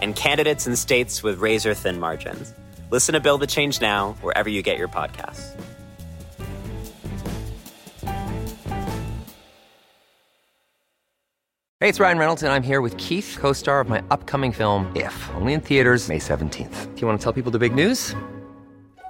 [0.00, 2.54] and candidates in states with razor thin margins.
[2.90, 5.54] Listen to Build the Change Now wherever you get your podcasts.
[11.80, 14.90] Hey, it's Ryan Reynolds, and I'm here with Keith, co star of my upcoming film,
[14.96, 16.94] If, only in theaters, May 17th.
[16.94, 18.14] Do you want to tell people the big news?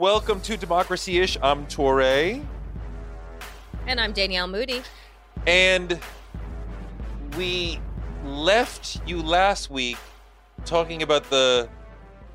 [0.00, 1.36] Welcome to Democracy Ish.
[1.42, 2.42] I'm Touré.
[3.86, 4.80] And I'm Danielle Moodie.
[5.46, 6.00] And
[7.36, 7.78] we
[8.24, 9.98] left you last week
[10.64, 11.68] talking about the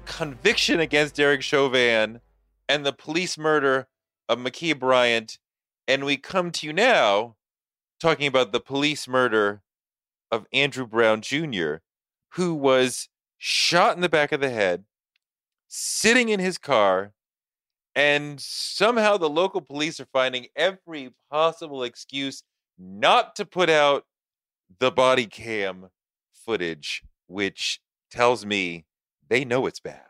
[0.05, 2.21] conviction against Derek Chauvin
[2.69, 3.87] and the police murder
[4.29, 5.39] of Ma'Khia Bryant.
[5.87, 7.35] And we come to you now
[7.99, 9.63] talking about the police murder
[10.31, 11.77] of Andrew Brown Jr.,
[12.33, 14.83] who was shot in the back of the head,
[15.67, 17.13] sitting in his car,
[17.95, 22.43] and somehow the local police are finding every possible excuse
[22.77, 24.03] not to put out
[24.79, 25.87] the body cam
[26.33, 27.79] footage, which
[28.11, 28.85] tells me
[29.29, 30.01] they know it's bad.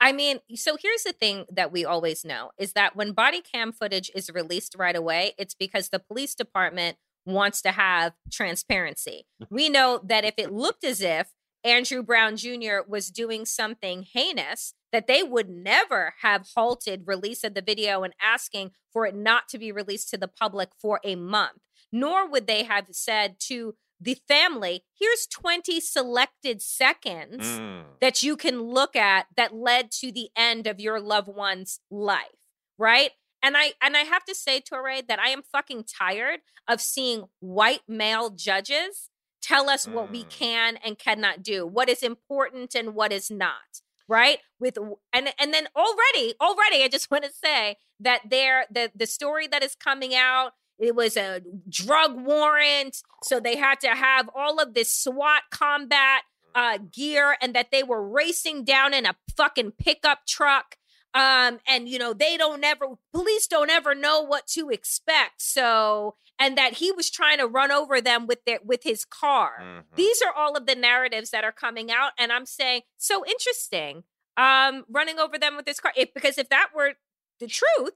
[0.00, 3.72] I mean, so here's the thing that we always know is that when body cam
[3.72, 9.26] footage is released right away, it's because the police department wants to have transparency.
[9.50, 11.30] We know that if it looked as if
[11.64, 12.78] Andrew Brown Jr.
[12.86, 18.14] was doing something heinous, that they would never have halted release of the video and
[18.22, 21.60] asking for it not to be released to the public for a month.
[21.92, 27.84] Nor would they have said to the family, here's 20 selected seconds Mm.
[28.00, 32.36] that you can look at that led to the end of your loved one's life,
[32.78, 33.10] right?
[33.42, 37.24] And I and I have to say, Touré, that I am fucking tired of seeing
[37.40, 39.10] white male judges
[39.40, 40.30] tell us what we Mm.
[40.30, 43.67] can and cannot do, what is important and what is not.
[44.08, 44.38] Right?
[44.58, 44.78] With
[45.12, 49.46] and and then already already I just want to say that there the the story
[49.48, 54.60] that is coming out it was a drug warrant so they had to have all
[54.60, 56.22] of this SWAT combat
[56.54, 60.76] uh, gear and that they were racing down in a fucking pickup truck
[61.14, 66.14] um and you know they don't ever police don't ever know what to expect so
[66.38, 69.84] and that he was trying to run over them with their with his car Mhm.
[69.96, 74.04] these are all of the narratives that are coming out and i'm saying so interesting
[74.36, 76.94] um running over them with his car if, because if that were
[77.40, 77.92] the truth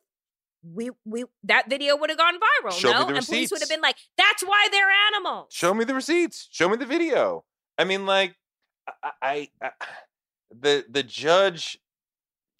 [0.64, 3.80] we we that video would have gone viral Show no and police would have been
[3.80, 6.48] like that's why they're animals Show me the receipts.
[6.52, 7.44] Show me the video.
[7.78, 8.36] I mean, like,
[9.02, 9.70] I, I, I
[10.50, 11.78] the the judge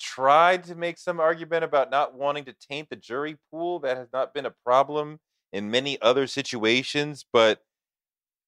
[0.00, 3.78] tried to make some argument about not wanting to taint the jury pool.
[3.81, 5.20] That has not been a problem
[5.52, 7.62] in many other situations, but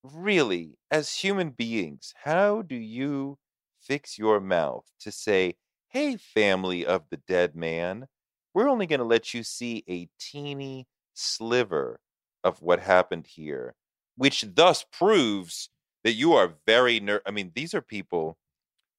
[0.03, 3.39] really, as human beings, how do you
[3.81, 5.57] fix your mouth to say,
[5.89, 8.09] "Hey, family of the dead man,
[8.55, 12.01] we're only going to let you see a teeny sliver
[12.45, 13.75] of what happened here."
[14.17, 15.71] which thus proves
[16.05, 18.39] that you are very ner- I mean, these are people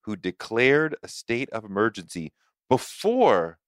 [0.04, 2.34] who declared a state of emergency
[2.70, 3.60] before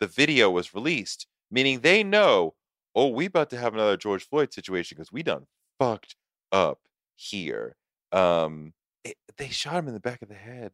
[0.00, 2.54] the video was released, meaning they know,
[2.98, 5.46] oh, we about to have another George Floyd situation because we done
[5.78, 6.16] fucked
[6.50, 6.80] up
[7.14, 7.76] here.
[8.10, 8.72] Um,
[9.04, 10.72] it, they shot him in the back of the head.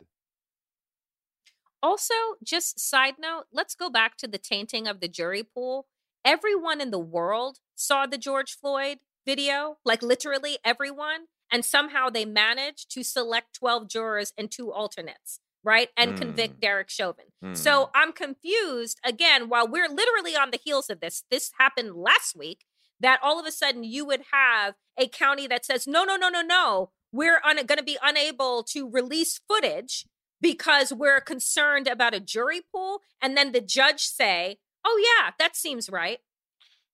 [1.83, 5.87] Also, just side note, let's go back to the tainting of the jury pool.
[6.25, 12.25] Everyone in the world saw the George Floyd video, like literally everyone, and somehow they
[12.25, 15.89] managed to select 12 jurors and two alternates, right?
[15.97, 16.19] And Mm.
[16.19, 17.27] convict Derek Chauvin.
[17.43, 17.57] Mm.
[17.57, 22.37] So I'm confused again, while we're literally on the heels of this, this happened last
[22.37, 22.65] week,
[23.01, 26.29] that all of a sudden you would have a county that says, no, no, no,
[26.29, 30.07] no, no, we're un- going to be unable to release footage
[30.41, 33.01] because we're concerned about a jury pool.
[33.21, 36.19] And then the judge say, oh, yeah, that seems right.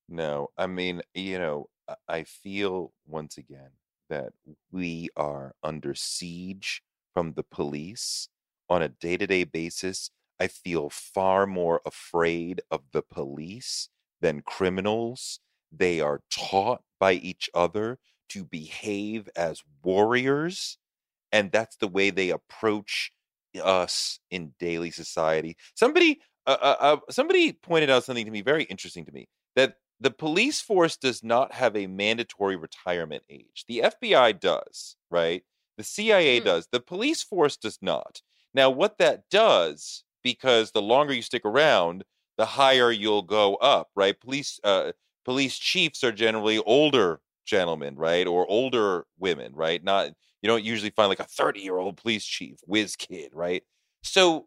[0.09, 3.73] No, I mean, you know, I- I feel once again
[4.09, 4.33] that
[4.71, 6.83] we are under siege
[7.15, 8.29] from the police
[8.71, 10.11] on a day to day basis.
[10.41, 13.91] I feel far more afraid of the police
[14.21, 15.41] than criminals.
[15.73, 17.99] They are taught by each other
[18.31, 20.79] to behave as warriors,
[21.33, 23.13] and that's the way they approach
[23.63, 25.57] us in daily society.
[25.75, 29.77] Somebody, uh, uh, uh, somebody pointed out something to me very interesting to me that
[30.01, 33.65] the police force does not have a mandatory retirement age.
[33.69, 35.45] The FBI does, right?
[35.77, 36.45] The CIA Mm.
[36.45, 36.69] does.
[36.73, 38.23] The police force does not.
[38.55, 42.05] Now, what that does, because the longer you stick around,
[42.37, 44.19] the higher you'll go up, right?
[44.19, 44.93] Police uh,
[45.25, 49.83] police chiefs are generally older gentlemen, right, or older women, right?
[49.83, 50.13] Not
[50.43, 53.63] you don't usually find like a thirty year old police chief, whiz kid, right?
[54.03, 54.47] So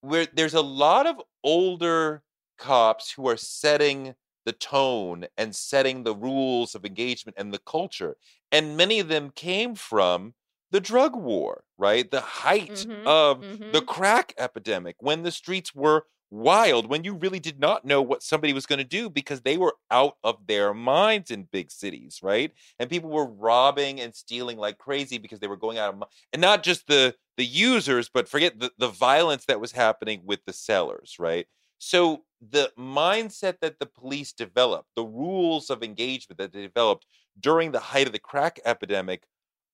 [0.00, 2.22] where there's a lot of older
[2.58, 4.14] cops who are setting
[4.44, 8.16] the tone and setting the rules of engagement and the culture.
[8.50, 10.34] And many of them came from
[10.72, 12.10] the drug war, right?
[12.10, 13.88] The height Mhm, of the mhm.
[13.88, 18.52] crack epidemic when the streets were wild, when you really did not know what somebody
[18.54, 22.52] was going to do because they were out of their minds in big cities, right?
[22.78, 26.02] And people were robbing and stealing like crazy because they were going out of
[26.32, 30.44] and not just the the users, but forget the, the violence that was happening with
[30.46, 31.46] the sellers, right?
[31.78, 37.06] So the mindset that the police developed, the rules of engagement that they developed
[37.40, 39.24] during the height of the crack epidemic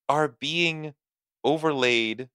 [0.09, 0.95] are being
[1.45, 2.29] overlaid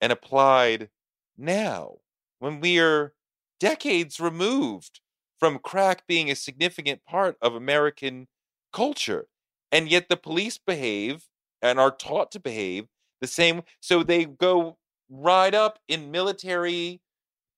[0.00, 0.90] and applied
[1.36, 1.98] now
[2.38, 3.14] when we are
[3.60, 5.00] decades removed
[5.38, 8.28] from crack being a significant part of American
[8.72, 9.26] culture.
[9.72, 11.28] And yet the police behave
[11.62, 12.88] and are taught to behave
[13.20, 13.62] the same.
[13.80, 14.78] So they go
[15.08, 17.00] ride up in military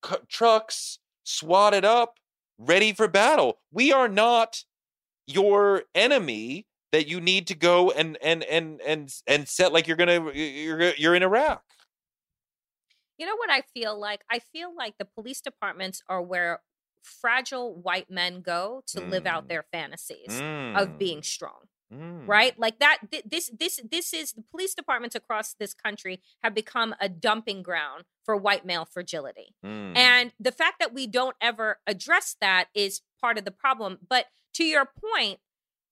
[0.01, 2.19] cu- trucks, swatted up,
[2.57, 3.59] ready for battle.
[3.71, 4.65] We are not
[5.27, 9.97] your enemy that you need to go and and and and and set like you're
[9.97, 11.61] gonna you're you're in Iraq.
[13.17, 14.21] You know what I feel like?
[14.29, 16.61] I feel like the police departments are where
[17.03, 19.49] fragile white men go to live out Mm.
[19.49, 21.67] their fantasies of Mm, being strong.
[21.91, 22.27] mm.
[22.27, 26.53] right like that thi- this this this is the police departments across this country have
[26.55, 29.95] become a dumping ground for white male fragility Mm.
[29.97, 34.27] and the fact that we don't ever address that is part of the problem but
[34.53, 35.39] to your point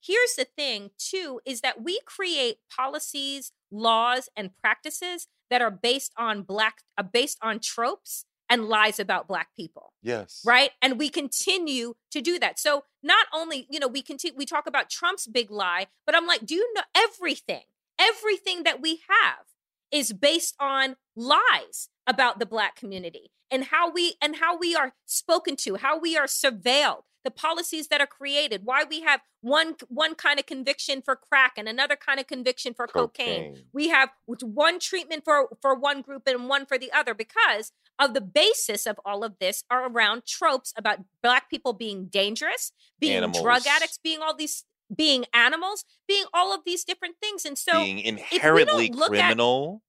[0.06, 6.14] here's the thing too is that we create policies laws and practices that are based
[6.18, 10.72] on black uh, based on tropes and lies about black people yes, right?
[10.82, 12.60] And we continue to do that.
[12.60, 16.28] So not only you know we continue we talk about trump's big lie but i'm
[16.28, 17.64] like do you know everything
[18.00, 19.46] everything that we have
[19.92, 24.94] is based on lies about the black community and how we and how we are
[25.06, 29.76] spoken to how we are surveilled the policies that are created why we have one
[29.90, 33.64] one kind of conviction for crack and another kind of conviction for cocaine Cocaine.
[33.74, 34.10] we have
[34.42, 38.86] one treatment for for one group and one for the other because of the basis
[38.86, 44.00] of all of this are around tropes about black people being dangerous being drug addicts
[44.04, 44.64] being all these
[44.96, 49.82] being animals being all of these different things and so being inherently look at- criminal.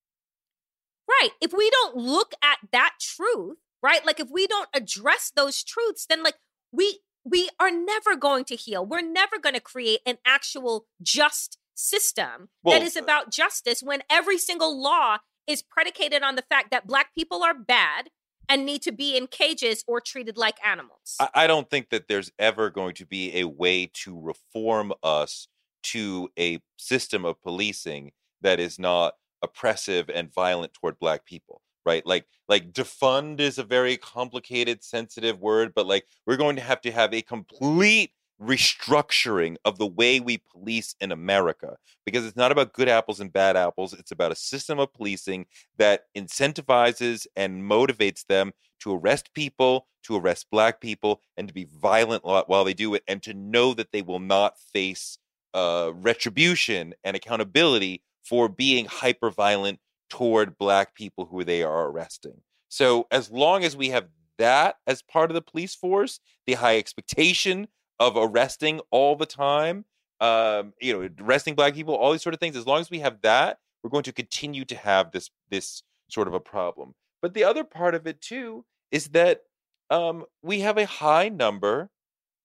[1.09, 5.63] right if we don't look at that truth right like if we don't address those
[5.65, 6.37] truths then like
[6.71, 8.85] we we are never going to heal.
[8.85, 13.83] We're never going to create an actual just system Well, that is uh about justice
[13.83, 18.11] when every single law is predicated on the fact that black people are bad
[18.49, 21.17] and need to be in cages or treated like animals.
[21.19, 25.49] I, I don't think that there's ever going to be a way to reform us
[25.85, 28.13] to a system of policing
[28.43, 32.05] that is not oppressive and violent toward black people right?
[32.07, 36.81] Like like defund is a very complicated sensitive word but like we're going to have
[36.83, 42.51] to have a complete restructuring of the way we police in America because it's not
[42.51, 45.47] about good apples and bad apples it's about a system of policing
[45.79, 51.69] that incentivizes and motivates them to arrest people, to arrest black people, and to be
[51.81, 55.19] violent while they do it, and to know that they will not face
[55.55, 59.79] uh, retribution and accountability for being hyper violent
[60.13, 62.43] toward black people who they are arresting.
[62.69, 66.77] So, as long as we have that as part of the police force, the high
[66.77, 67.67] expectation
[67.99, 69.87] of arresting all the time,
[70.21, 72.99] um, you know, arresting black people, all these sort of things, as long as we
[72.99, 76.95] have that, we're going to continue to have this this sort of a problem.
[77.23, 79.45] But the other part of it too is that
[79.89, 81.89] um, we have a high number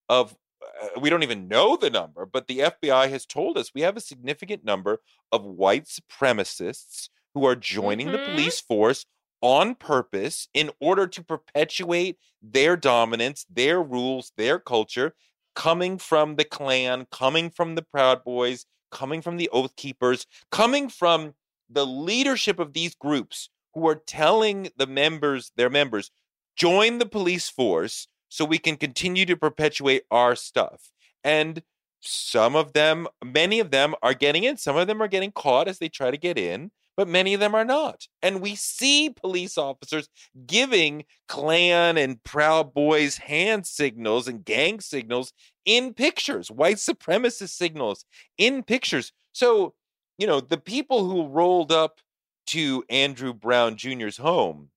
[0.08, 0.38] of
[0.82, 3.98] uh, we don't even know the number, but the FBI has told us we have
[3.98, 5.00] a significant number
[5.34, 8.20] of white supremacists who are joining the Mhm.
[8.20, 9.06] police force
[9.42, 15.16] on purpose in order to perpetuate their dominance, their rules, their culture,
[15.56, 20.90] coming from the Klan, coming from the Proud Boys, coming from the Oath Keepers, coming
[20.90, 21.36] from
[21.70, 26.12] the leadership of these groups who are telling the members, their members,
[26.56, 30.92] join the police force so we can continue to perpetuate our stuff.
[31.24, 31.64] And
[32.02, 34.58] some of them, many of them are getting in.
[34.58, 37.40] Some of them are getting caught as they try to get in, but many of
[37.40, 38.08] them are not.
[38.24, 40.10] And we see police officers
[40.48, 45.32] giving Klan and Proud Boys hand signals and gang signals
[45.64, 48.04] in pictures, white supremacist signals
[48.38, 49.14] in pictures.
[49.32, 49.76] So,
[50.18, 52.02] you know, the people who rolled up
[52.48, 54.70] to Andrew Brown Jr.'s home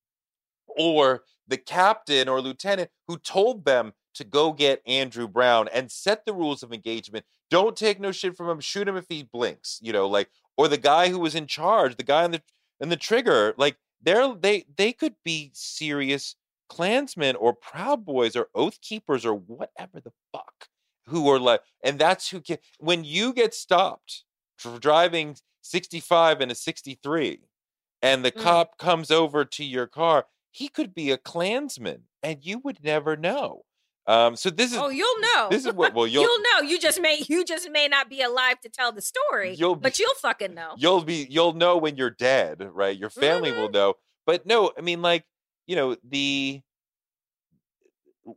[0.66, 6.26] or the captain or lieutenant who told them to go get Andrew Brown and set
[6.26, 7.24] the rules of engagement.
[7.48, 8.60] Don't take no shit from him.
[8.60, 10.28] Shoot him if he blinks, you know, like
[10.60, 12.42] or the guy who was in charge, the guy on the
[12.80, 16.36] in the trigger, like they're they they could be serious
[16.68, 20.68] Klansmen or Proud Boys or Oath Keepers or whatever the fuck
[21.06, 24.24] who are like, and that's who can when you get stopped
[24.58, 27.40] for driving 65 and a 63
[28.02, 28.42] and the mm.
[28.42, 33.16] cop comes over to your car, he could be a Klansman and you would never
[33.16, 33.62] know.
[34.10, 35.46] Um, so this is oh, you'll know.
[35.52, 36.68] This is what well you'll, you'll know.
[36.68, 39.82] You just may you just may not be alive to tell the story, you'll be,
[39.82, 40.74] but you'll fucking know.
[40.76, 42.98] You'll be you'll know when you're dead, right?
[42.98, 43.60] Your family mm-hmm.
[43.60, 43.94] will know.
[44.26, 45.26] But no, I mean, like
[45.68, 46.60] you know the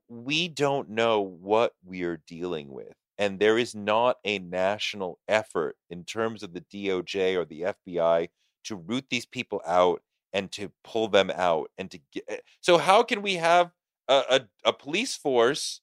[0.07, 5.75] we don't know what we are dealing with, and there is not a national effort
[5.89, 8.29] in terms of the DOJ or the FBI
[8.65, 10.03] to root these people out
[10.33, 12.25] and to pull them out and to get.
[12.27, 13.71] Eh, so how can we have
[14.07, 15.81] a, a, a police force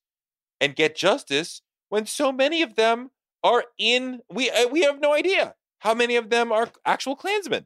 [0.60, 3.10] and get justice when so many of them
[3.42, 7.64] are in we uh, we have no idea how many of them are actual klansmen.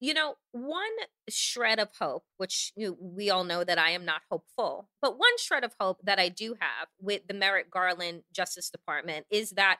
[0.00, 0.82] You know one
[1.28, 5.36] shred of hope which you we all know that i am not hopeful but one
[5.38, 9.78] shred of hope that i do have with the merrick garland justice department is that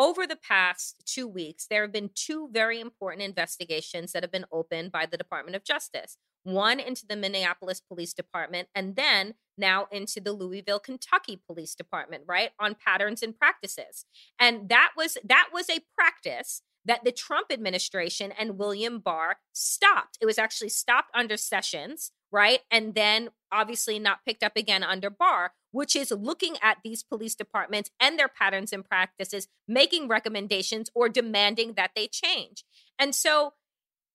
[0.00, 4.46] over the past two weeks, there have been two very important investigations that have been
[4.50, 9.86] opened by the Department of Justice one into the Minneapolis Police Department, and then now
[9.92, 12.50] into the Louisville, Kentucky Police Department, right?
[12.58, 14.06] On patterns and practices.
[14.38, 20.16] And that was that was a practice that the Trump administration and William Barr stopped.
[20.20, 22.60] It was actually stopped under Sessions, right?
[22.70, 27.34] And then obviously not picked up again under Barr, which is looking at these police
[27.34, 32.64] departments and their patterns and practices, making recommendations or demanding that they change.
[32.98, 33.52] And so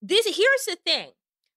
[0.01, 1.12] this here's the thing.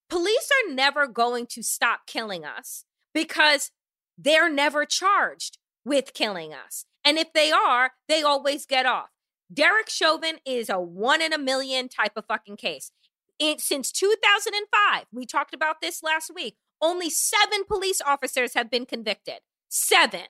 [0.09, 3.71] Police are never going to stop killing us because
[4.17, 6.85] they're never charged with killing us.
[7.05, 9.09] And if they are, they always get off.
[9.53, 12.91] Derek Chauvin is a one in a million type of fucking case.
[13.39, 18.85] It, since 2005, we talked about this last week, only seven police officers have been
[18.85, 19.39] convicted.
[19.69, 20.25] Seven,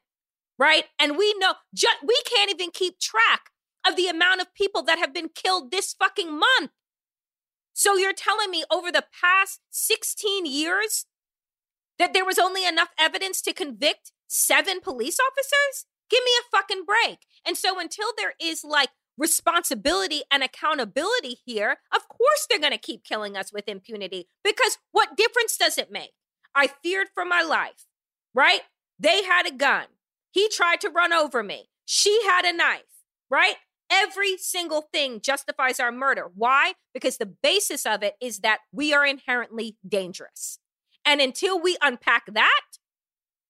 [0.58, 0.85] right?
[0.99, 3.50] And we know, ju- we can't even keep track
[3.87, 6.70] of the amount of people that have been killed this fucking month.
[7.78, 11.06] So you're telling me over the past 16 years
[11.97, 15.87] that there was only enough evidence to convict seven police officers?
[16.11, 17.20] Give me a fucking break.
[17.47, 22.78] And so until there is like responsibility and accountability here, of course they're going to
[22.78, 26.14] keep killing us with impunity because what difference does it make?
[26.56, 27.87] I feared for my life,
[28.35, 28.62] right?
[28.99, 29.85] They had a gun.
[30.32, 31.68] He tried to run over me.
[31.85, 33.54] She had a knife, right?
[33.90, 36.30] Every single thing justifies our murder.
[36.35, 36.75] Why?
[36.92, 40.59] Because the basis of it is that we are inherently dangerous.
[41.04, 42.62] And until we unpack that,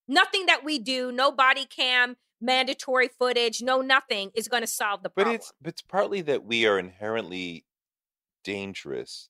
[0.06, 5.02] nothing that we do, no body cam, mandatory footage, no nothing is going to solve
[5.02, 5.34] the problem.
[5.34, 7.64] But it's but it's partly that we are inherently
[8.44, 9.28] dangerous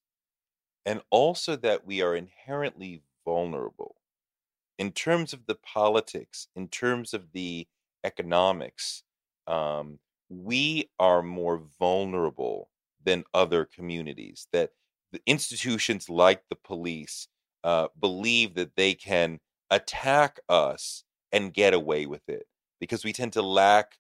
[0.85, 3.97] and also that we are inherently vulnerable
[4.79, 7.67] in terms of the politics, in terms of the
[8.05, 9.03] economics.
[9.47, 12.71] Um, we are more vulnerable
[13.05, 14.47] than other communities.
[14.53, 14.71] That
[15.13, 17.29] the institutions like the police
[17.65, 22.47] uh, believe that they can attack us and get away with it
[22.81, 23.99] because we tend to lack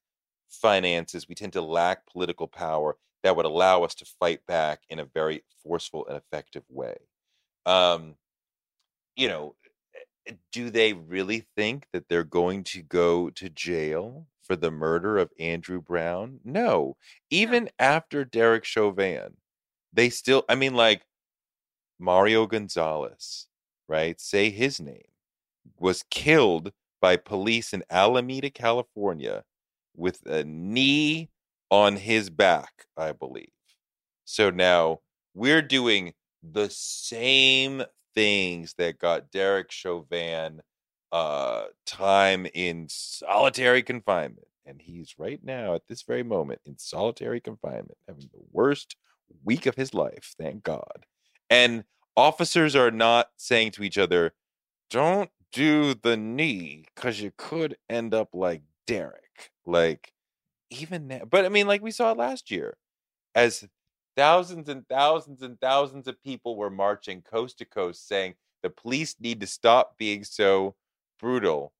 [0.48, 4.98] finances, we tend to lack political power that would allow us to fight back in
[4.98, 6.96] a very forceful and effective way.
[7.66, 8.14] Um,
[9.16, 9.56] you know,
[10.26, 15.18] eh, do they really think that they're going to go to jail for the murder
[15.18, 16.40] of Andrew Brown?
[16.44, 16.96] No.
[17.30, 19.36] Even after Derek Chauvin,
[19.92, 21.02] they still, I mean, like
[21.98, 23.46] Mario Gonzalez,
[23.88, 24.20] right?
[24.20, 25.02] Say his name,
[25.78, 29.44] was killed by police in Alameda, California,
[29.96, 31.30] with a knee
[31.70, 33.50] on his back, I believe.
[34.24, 35.00] So now
[35.34, 37.82] we're doing the same
[38.14, 40.62] things that got Derek Chauvin
[41.12, 47.40] uh, time in solitary confinement and he's right now at this very moment in solitary
[47.40, 48.96] confinement, having the worst
[49.42, 50.34] week of his life.
[50.38, 51.06] Thank God.
[51.48, 51.84] And
[52.16, 54.34] officers are not saying to each other,
[54.90, 60.12] "Don't do the knee because you could end up like Derek." Like
[60.70, 62.76] even now, but I mean, like we saw it last year,
[63.34, 63.68] as
[64.16, 69.16] thousands and thousands and thousands of people were marching coast to coast saying the police
[69.20, 70.74] need to stop being so
[71.18, 71.72] brutal.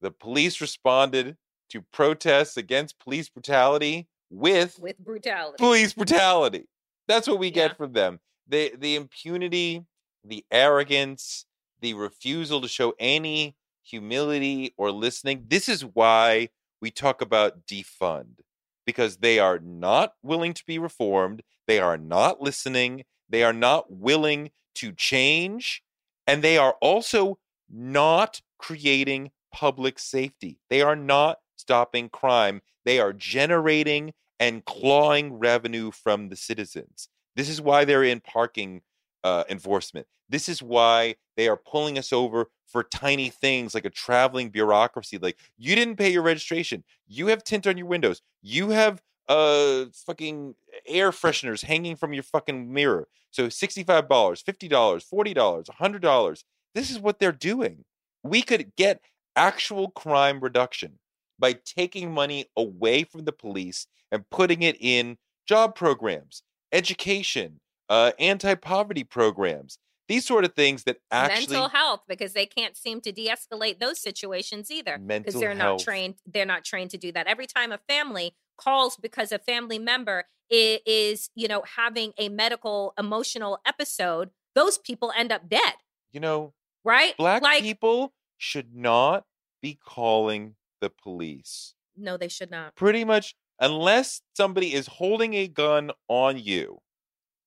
[0.00, 1.36] The police responded
[1.70, 5.56] to protests against police brutality with with brutality.
[5.58, 6.68] police brutality.
[7.08, 7.52] That's what we Yeah.
[7.68, 8.20] get from them.
[8.46, 9.84] The the impunity,
[10.24, 11.46] the arrogance,
[11.80, 15.44] the refusal to show any humility or listening.
[15.48, 16.48] This is why
[16.80, 18.40] we talk about defund
[18.84, 23.90] because they are not willing to be reformed, they are not listening, they are not
[23.90, 25.82] willing to change,
[26.26, 30.58] and they are also not creating public safety.
[30.70, 32.62] They are not stopping crime.
[32.84, 37.08] They are generating and clawing revenue from the citizens.
[37.34, 38.82] This is why they're in parking
[39.24, 40.06] uh, enforcement.
[40.28, 45.18] This is why they are pulling us over for tiny things like a traveling bureaucracy.
[45.18, 46.84] Like you didn't pay your registration.
[47.06, 48.22] You have tint on your windows.
[48.42, 50.54] You have uh fucking
[50.86, 53.08] air fresheners hanging from your fucking mirror.
[53.30, 56.44] So $65, $50, $40, $100.
[56.74, 57.84] This is what they're doing.
[58.28, 59.00] We could get
[59.36, 60.98] actual crime reduction
[61.38, 66.42] by taking money away from the police and putting it in job programs,
[66.72, 69.78] education, uh, anti-poverty programs,
[70.08, 74.00] these sort of things that actually mental health because they can't seem to de-escalate those
[74.00, 75.80] situations either because they're health.
[75.80, 77.26] not trained they're not trained to do that.
[77.26, 82.28] Every time a family calls because a family member i- is you know having a
[82.28, 85.74] medical emotional episode those people end up dead.
[86.12, 86.54] You know,
[86.84, 87.14] right?
[87.18, 89.24] black like people should not
[89.62, 91.74] be calling the police.
[91.96, 96.80] no they should not Pretty much, unless somebody is holding a gun on you,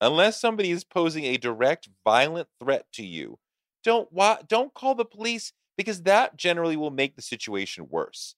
[0.02, 3.38] unless somebody is posing a direct violent threat to you,
[3.84, 8.36] don't wa- don't call the police because that generally will make the situation worse.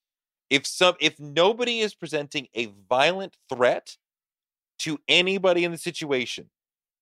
[0.50, 3.98] If some if nobody is presenting a violent threat
[4.80, 6.50] to anybody in the situation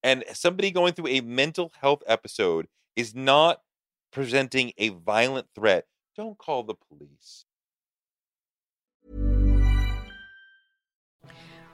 [0.03, 3.61] and somebody going through a mental health episode is not
[4.11, 7.45] presenting a violent threat, don't call the police.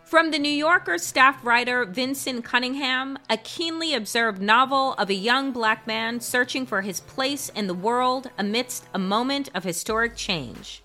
[0.03, 5.51] From the New Yorker staff writer Vinson Cunningham, a keenly observed novel of a young
[5.51, 10.83] black man searching for his place in the world amidst a moment of historic change.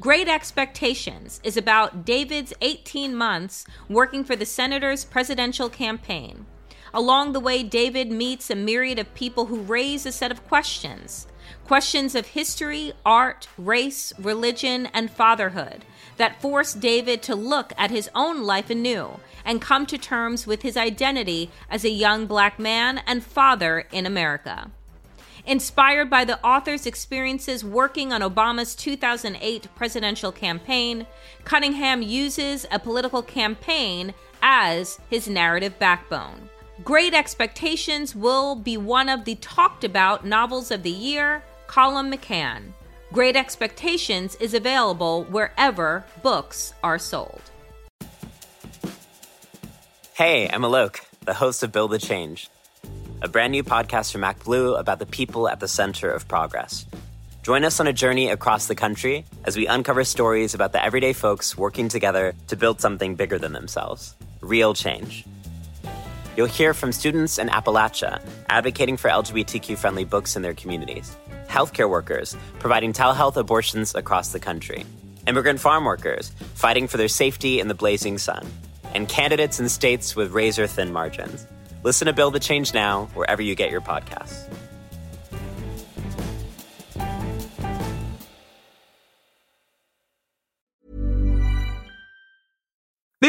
[0.00, 6.46] Great Expectations is about David's 18 months working for the senator's presidential campaign.
[6.94, 11.26] Along the way, David meets a myriad of people who raise a set of questions
[11.64, 15.84] questions of history, art, race, religion, and fatherhood
[16.16, 20.62] that force David to look at his own life anew and come to terms with
[20.62, 24.70] his identity as a young black man and father in America.
[25.46, 31.06] Inspired by the author's experiences working on Obama's 2008 presidential campaign,
[31.44, 36.48] Cunningham uses a political campaign as his narrative backbone.
[36.84, 42.72] Great Expectations will be one of the talked about novels of the year, Colum McCann.
[43.12, 47.40] Great Expectations is available wherever books are sold.
[50.14, 52.50] Hey, I'm Alok, the host of Build the Change,
[53.20, 56.84] a brand new podcast from Mac Blue about the people at the center of progress.
[57.44, 61.12] Join us on a journey across the country as we uncover stories about the everyday
[61.12, 65.24] folks working together to build something bigger than themselves real change.
[66.36, 71.14] You'll hear from students in Appalachia advocating for LGBTQ friendly books in their communities,
[71.46, 74.86] healthcare workers providing telehealth abortions across the country,
[75.26, 78.46] immigrant farm workers fighting for their safety in the blazing sun,
[78.94, 81.46] and candidates in states with razor thin margins.
[81.82, 84.48] Listen to Build the Change Now wherever you get your podcasts.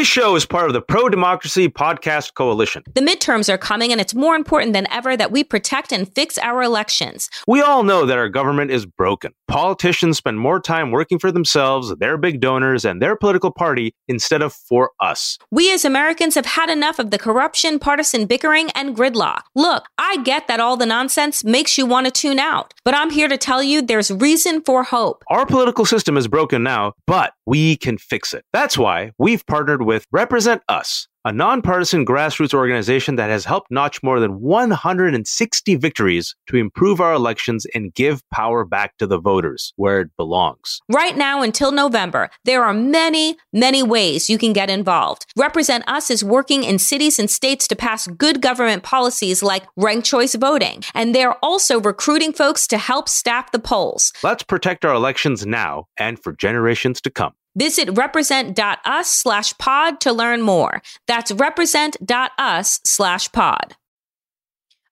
[0.04, 2.82] This show is part of the Pro Democracy Podcast Coalition.
[2.94, 6.36] The midterms are coming, and it's more important than ever that we protect and fix
[6.36, 7.30] our elections.
[7.48, 9.32] We all know that our government is broken.
[9.48, 14.42] Politicians spend more time working for themselves, their big donors, and their political party instead
[14.42, 15.38] of for us.
[15.50, 19.44] We as Americans have had enough of the corruption, partisan bickering, and gridlock.
[19.54, 23.08] Look, I get that all the nonsense makes you want to tune out, but I'm
[23.08, 25.24] here to tell you there's reason for hope.
[25.28, 28.44] Our political system is broken now, but we can fix it.
[28.52, 34.02] That's why we've partnered with Represent Us, a nonpartisan grassroots organization that has helped notch
[34.02, 39.72] more than 160 victories to improve our elections and give power back to the voters
[39.76, 40.80] where it belongs.
[40.92, 45.24] Right now until November, there are many, many ways you can get involved.
[45.36, 50.06] Represent Us is working in cities and states to pass good government policies like ranked
[50.06, 54.12] choice voting, and they're also recruiting folks to help staff the polls.
[54.22, 57.32] Let's protect our elections now and for generations to come.
[57.56, 60.82] Visit represent.us slash pod to learn more.
[61.06, 63.76] That's represent.us slash pod.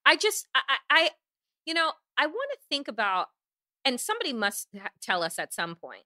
[0.07, 1.11] I just, I, I,
[1.65, 3.29] you know, I want to think about,
[3.85, 4.69] and somebody must
[5.01, 6.05] tell us at some point,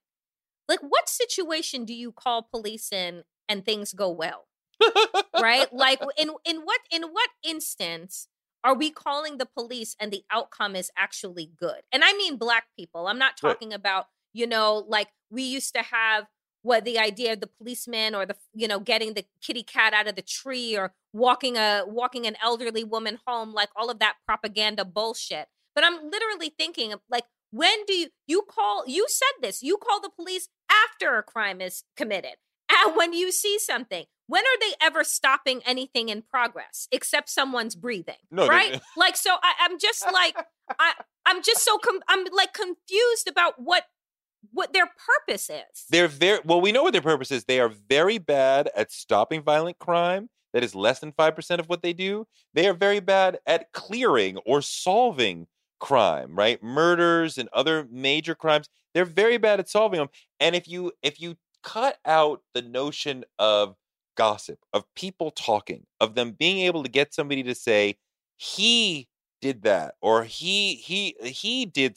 [0.67, 4.47] like, what situation do you call police in and things go well?
[5.39, 5.71] right?
[5.73, 8.27] Like, in in what in what instance
[8.63, 11.81] are we calling the police and the outcome is actually good?
[11.91, 13.07] And I mean black people.
[13.07, 13.77] I'm not talking right.
[13.79, 16.25] about you know, like we used to have
[16.67, 20.07] what the idea of the policeman or the you know getting the kitty cat out
[20.07, 24.15] of the tree or walking a walking an elderly woman home like all of that
[24.25, 25.47] propaganda bullshit.
[25.73, 30.01] But i'm literally thinking like when do you you call you said this you call
[30.01, 30.49] the police
[30.85, 32.35] after a crime is committed
[32.69, 37.75] and when you see something when are they ever stopping anything in progress except someone's
[37.75, 38.81] breathing no, right?
[38.97, 40.35] like so I, i'm just like
[40.79, 40.93] i
[41.25, 43.85] i'm just so com- i'm like confused about what
[44.57, 45.85] what their purpose is.
[45.89, 46.59] They're very well.
[46.59, 47.45] We know what their purpose is.
[47.45, 50.29] They are very bad at stopping violent crime.
[50.53, 52.25] That is less than five percent of what they do.
[52.55, 55.45] They are very bad at clearing or solving
[55.79, 56.35] crime.
[56.35, 58.67] Right, murders and other major crimes.
[58.95, 60.09] They're very bad at solving them.
[60.39, 63.75] And if you if you cut out the notion of
[64.15, 67.97] gossip, of people talking, of them being able to get somebody to say
[68.37, 69.07] he
[69.39, 71.95] did that or he he he did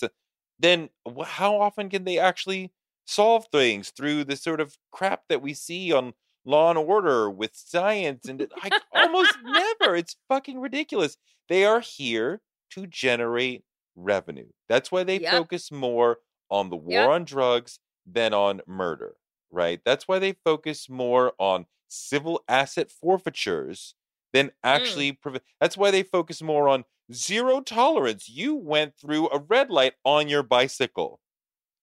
[0.61, 0.91] then
[1.25, 2.71] how often can they actually
[3.07, 7.55] solve things through the sort of crap that we see on Law and Order with
[7.55, 9.97] science and like almost never.
[9.97, 11.17] It's fucking ridiculous.
[11.49, 13.65] They are here to generate
[13.97, 14.49] revenue.
[14.69, 15.33] That's why they yep.
[15.33, 16.19] focus more
[16.51, 17.09] on the war yep.
[17.09, 19.15] on drugs than on murder,
[19.51, 19.81] right?
[19.85, 23.95] That's why they focus more on civil asset forfeitures
[24.33, 24.53] than mm.
[24.63, 25.41] actually mm.
[25.61, 28.29] that's why they focus more on zero tolerance.
[28.29, 31.21] You went through a red light on your bicycle,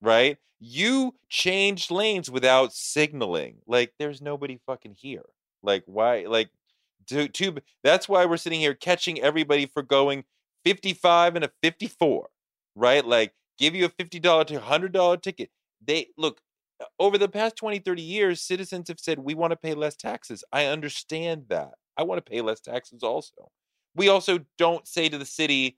[0.01, 0.37] right?
[0.59, 3.57] You changed lanes without signaling.
[3.67, 5.25] Like, there's nobody fucking here.
[5.63, 6.25] Like, why?
[6.27, 6.49] Like,
[7.07, 10.23] to, to, that's why we're sitting here catching everybody for going
[10.65, 12.29] 55 and a 54,
[12.75, 13.05] right?
[13.05, 15.49] Like, give you a $50 to $100 ticket.
[15.85, 16.41] They look,
[16.81, 19.95] uh, over the past 20, 30 years, citizens have said, we want to pay less
[19.95, 20.43] taxes.
[20.51, 21.73] I understand that.
[21.97, 23.49] I want to pay less taxes also
[23.97, 25.77] we also don't say to the city,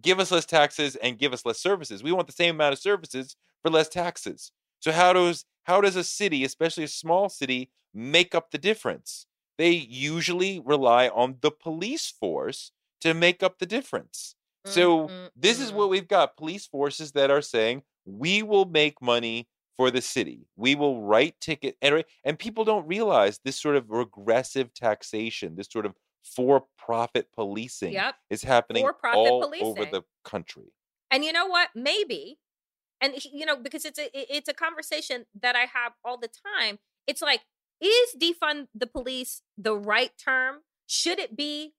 [0.00, 2.02] give us less taxes and give us less services.
[2.02, 4.52] We want the same amount of services for less taxes.
[4.80, 9.26] So how does how does a city, especially a small city, make up the difference?
[9.58, 14.36] They usually rely on the police force to make up the difference.
[14.64, 15.26] So mm-hmm.
[15.34, 19.90] this is what we've got police forces that are saying we will make money for
[19.90, 20.48] the city.
[20.56, 25.68] We will write ticket and and people don't realize this sort of regressive taxation, this
[25.70, 25.94] sort of
[26.34, 28.16] for profit policing yep.
[28.30, 29.66] is happening all policing.
[29.66, 30.72] over the country.
[31.10, 31.70] And you know what?
[31.74, 32.38] Maybe,
[33.00, 36.78] and you know, because it's a it's a conversation that I have all the time.
[37.06, 37.42] It's like,
[37.80, 40.62] is defund the police the right term?
[40.86, 41.74] Should it be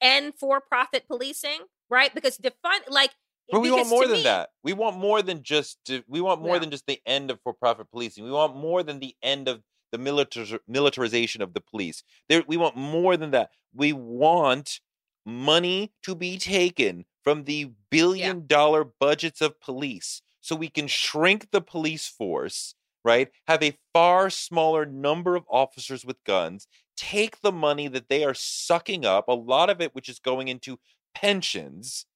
[0.00, 1.60] end for profit policing?
[1.88, 2.14] Right?
[2.14, 3.12] Because defund, like,
[3.50, 4.50] but we want more than me, that.
[4.62, 6.60] We want more than just to, we want more yeah.
[6.60, 8.24] than just the end of for profit policing.
[8.24, 12.02] We want more than the end of the militar- militarization of the police.
[12.28, 13.50] There, we want more than that.
[13.74, 14.80] We want
[15.26, 21.50] money to be taken from the billion dollar budgets of police so we can shrink
[21.50, 22.74] the police force,
[23.04, 23.28] right?
[23.46, 28.34] Have a far smaller number of officers with guns, take the money that they are
[28.34, 30.78] sucking up, a lot of it which is going into
[31.14, 32.06] pensions,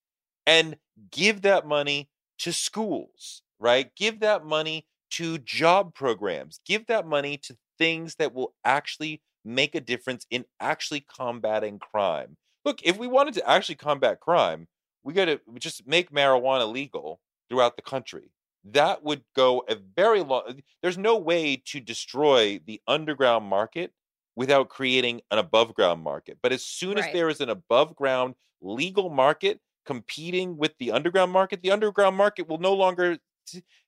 [0.46, 0.76] and
[1.10, 2.08] give that money
[2.38, 3.90] to schools, right?
[3.96, 9.74] Give that money to job programs, give that money to things that will actually make
[9.74, 12.37] a difference in actually combating crime.
[12.64, 14.66] Look, if we wanted to actually combat crime,
[15.02, 18.30] we got to just make marijuana legal throughout the country.
[18.64, 20.42] That would go a very long.
[20.48, 23.92] Uh, there's no way to destroy the underground market
[24.37, 26.38] without creating an above ground market.
[26.42, 27.04] But as soon right.
[27.04, 32.16] as there is an above ground legal market competing with the underground market, the underground
[32.16, 33.18] market will no longer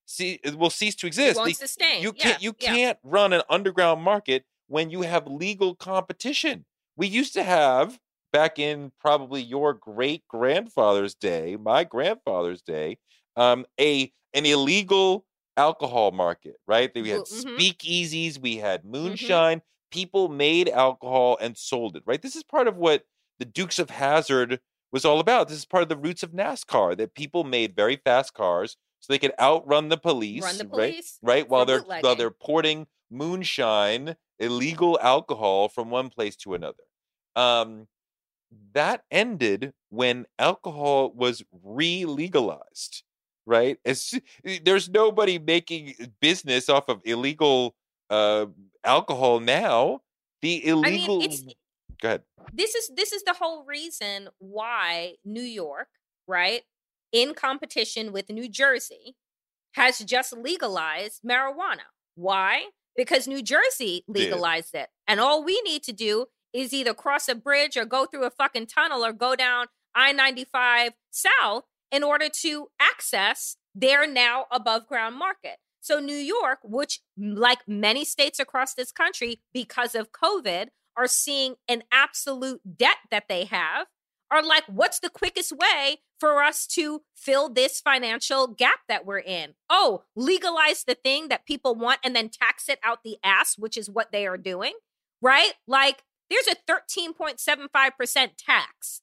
[0.07, 1.37] see it will cease to exist.
[1.37, 2.03] It won't sustain.
[2.03, 2.75] You can't you yeah.
[2.75, 6.64] can't run an underground market when you have legal competition.
[6.97, 7.99] We used to have
[8.33, 12.99] back in probably your great grandfather's day, my grandfather's day,
[13.37, 15.25] um, a an illegal
[15.57, 16.90] alcohol market, right?
[16.95, 17.57] We had mm-hmm.
[17.57, 18.92] speakeasies, we had mm-hmm.
[18.92, 19.59] moonshine.
[19.59, 19.90] Mm-hmm.
[19.90, 22.21] people made alcohol and sold it, right?
[22.21, 23.05] This is part of what
[23.38, 24.61] the Dukes of Hazzard
[24.92, 25.49] was all about.
[25.49, 29.12] This is part of the roots of NASCAR that people made very fast cars so
[29.12, 30.92] they could outrun the police, Run the right?
[30.92, 36.83] police Right, while they're while they're porting moonshine, illegal alcohol from one place to another.
[37.37, 37.87] Um,
[38.75, 43.05] that ended when alcohol was re-legalized
[43.47, 44.19] right as,
[44.64, 47.75] there's nobody making business off of illegal
[48.11, 48.47] uh
[48.85, 50.01] alcohol now
[50.42, 51.45] the I illegal mean, it's
[52.01, 55.88] go ahead this is this is the whole reason why New York,
[56.27, 56.62] right,
[57.16, 59.16] in competition with New Jersey,
[59.72, 61.88] has just legalized marijuana.
[62.14, 62.66] Why?
[62.94, 64.90] Because New Jersey legalized it.
[65.09, 68.31] And all we need to do is either cross a bridge or go through a
[68.31, 74.87] fucking tunnel or go down I 95 south in order to access their now above
[74.87, 75.57] ground market.
[75.81, 80.66] So, New York, which, like many states across this country, because of COVID,
[80.98, 83.87] are seeing an absolute debt that they have,
[84.31, 89.18] are like, what's the quickest way for us to fill this financial gap that we're
[89.18, 89.55] in?
[89.70, 93.76] Oh, legalize the thing that people want and then tax it out the ass, which
[93.76, 94.72] is what they are doing,
[95.20, 95.52] right?
[95.66, 99.00] Like, there's a 13.75% tax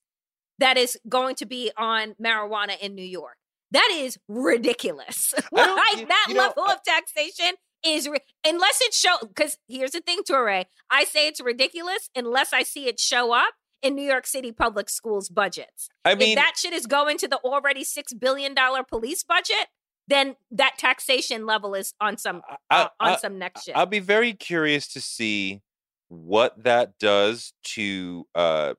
[0.59, 3.37] that is going to be on marijuana in New York.
[3.71, 5.33] That is ridiculous.
[5.51, 9.57] Like you- that you know, level I- of taxation is ri- unless it show because
[9.67, 10.65] here's the thing, Touré.
[10.89, 14.89] I say it's ridiculous unless I see it show up in New York City public
[14.89, 15.89] schools budgets.
[16.05, 19.67] i mean if that shit is going to the already six billion dollar police budget,
[20.07, 23.75] then that taxation level is on some I, uh, on I, some next shit.
[23.75, 25.61] I'll be very curious to see
[26.07, 28.73] what that does to uh,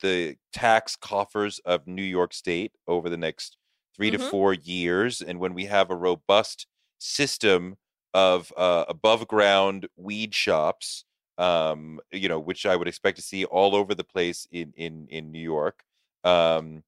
[0.00, 3.56] the tax coffers of New York State over the next
[3.96, 4.30] 3 to Mhm.
[4.30, 6.66] four years, and when we have a robust
[6.98, 7.76] system
[8.12, 11.04] of uh, above ground weed shops,
[11.38, 15.06] um, you know, which I would expect to see all over the place in in
[15.08, 15.84] in New York.
[16.22, 16.82] Um,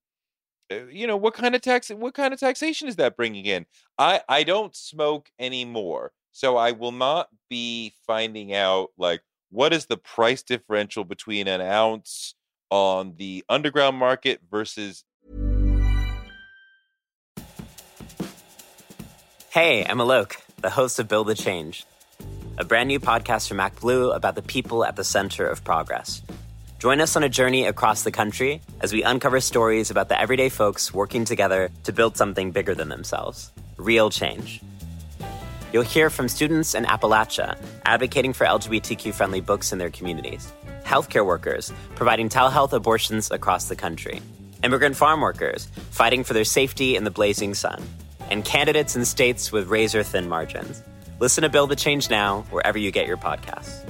[0.71, 3.65] uh, you know what kind of tax what kind of taxation is that bringing in
[3.97, 9.85] i i don't smoke anymore so i will not be finding out like what is
[9.85, 12.35] the price differential between an ounce
[12.69, 15.05] on the underground market versus
[19.49, 21.83] Hey, I'm Alok, the host of Build the Change,
[22.57, 26.23] a brand new podcast from MacBlue about the people at the center of progress.
[26.79, 30.49] Join us on a journey across the country as we uncover stories about the everyday
[30.49, 34.59] folks working together to build something bigger than themselves real change.
[35.71, 40.51] You'll hear from students in Appalachia advocating for LGBTQ friendly books in their communities,
[40.83, 44.19] healthcare workers providing telehealth abortions across the country,
[44.63, 47.83] immigrant farm workers fighting for their safety in the blazing sun,
[48.31, 50.81] and candidates in states with razor thin margins.
[51.19, 53.83] Listen to Build the Change now, wherever you get your podcasts.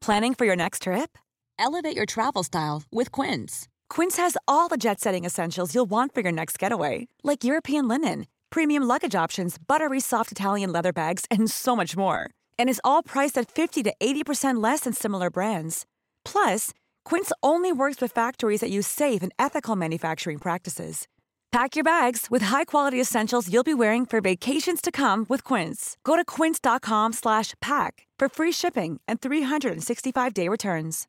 [0.00, 1.18] Planning for your next trip?
[1.58, 3.66] Elevate your travel style with Quince.
[3.88, 7.88] Quince has all the jet setting essentials you'll want for your next getaway, like European
[7.88, 12.30] linen, premium luggage options, buttery soft Italian leather bags, and so much more.
[12.58, 15.86] And is all priced at 50 to 80% less than similar brands.
[16.24, 16.72] Plus,
[17.06, 21.06] Quince only works with factories that use safe and ethical manufacturing practices.
[21.52, 25.96] Pack your bags with high-quality essentials you'll be wearing for vacations to come with Quince.
[26.04, 31.06] Go to quince.com slash pack for free shipping and 365-day returns.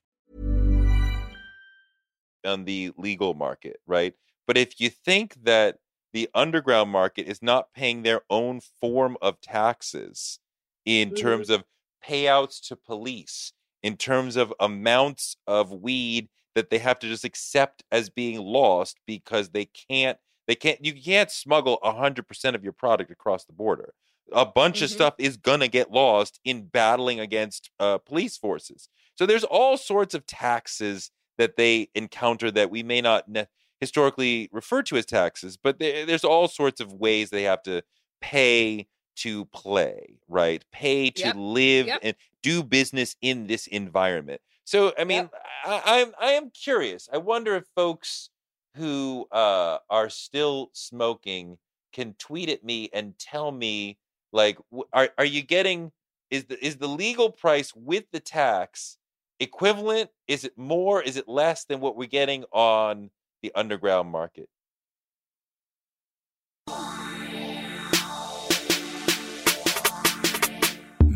[2.46, 4.14] on the legal market, right?
[4.46, 5.80] But if you think that
[6.14, 10.40] the underground market is not paying their own form of taxes
[10.86, 11.18] in mm-hmm.
[11.18, 11.66] terms of
[12.08, 13.52] payouts to police,
[13.84, 18.98] in terms of amounts of weed that they have to just accept as being lost
[19.06, 23.94] because they can't they can't you can't smuggle 100% of your product across the border.
[24.32, 24.94] A bunch of Mhm.
[24.94, 28.90] stuff is going to get lost in battling against uh, police forces.
[29.16, 33.48] So there's all sorts of taxes that they encounter that we may not ne-
[33.80, 37.84] historically refer to as taxes, but there, there's all sorts of ways they have to
[38.22, 38.88] pay
[39.18, 40.64] to play, right?
[40.72, 42.02] Pay to Yep, live yep.
[42.02, 44.42] and do business in this environment.
[44.66, 45.30] So, I mean,
[45.64, 47.10] I, I'm I am curious.
[47.12, 48.30] I wonder if folks
[48.76, 51.58] who uh, are still smoking
[51.94, 53.98] can tweet at me and tell me,
[54.32, 54.58] like,
[54.94, 55.92] are are you getting
[56.30, 58.98] is the is the legal price with the tax
[59.40, 60.12] equivalent?
[60.28, 61.02] Is it more?
[61.02, 64.50] Is it less than what we're getting on the underground market?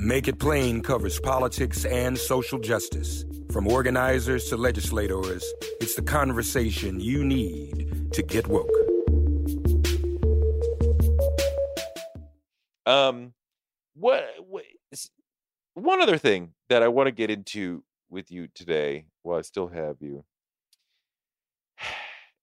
[0.04, 3.24] Make It Plain covers politics and social justice.
[3.52, 5.46] From organizers to legislators,
[5.80, 8.68] it's the conversation you need to get woke.
[12.88, 13.34] Um,
[13.94, 14.64] what, what
[15.76, 19.68] one other thing that I want to get into with you today, while I still
[19.68, 20.26] have you,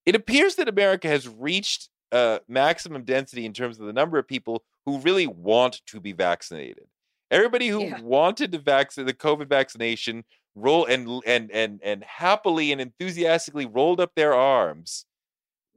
[0.05, 4.29] it appears that America has reached uh, maximum density in terms of the number of
[4.29, 6.85] people who really want to be vaccinated.
[7.31, 8.01] Everybody who Yeah.
[8.01, 10.23] wanted to vaccinate the COVID vaccination
[10.55, 15.05] roll and and and and happily and enthusiastically rolled up their arms.